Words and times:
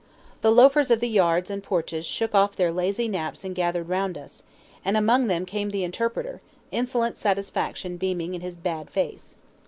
The 0.41 0.51
loafers 0.51 0.89
of 0.89 0.99
the 0.99 1.07
yards 1.07 1.51
and 1.51 1.61
porches 1.61 2.07
shook 2.07 2.33
off 2.33 2.55
their 2.55 2.71
lazy 2.71 3.07
naps 3.07 3.43
and 3.43 3.53
gathered 3.53 3.87
round 3.87 4.17
us; 4.17 4.41
and 4.83 4.97
among 4.97 5.27
them 5.27 5.45
came 5.45 5.69
the 5.69 5.83
interpreter, 5.83 6.41
insolent 6.71 7.17
satisfaction 7.17 7.97
beaming 7.97 8.33
in 8.33 8.41
his 8.41 8.57
bad 8.57 8.89
face. 8.89 9.37